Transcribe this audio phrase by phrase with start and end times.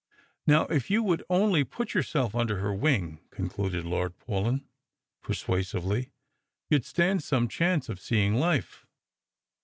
[0.47, 4.65] Now, if you would only put yourself under her wing," concluded Lord Paulyn
[5.21, 6.09] persuasively,"
[6.71, 8.87] you'd stand Bome chance of seeing life."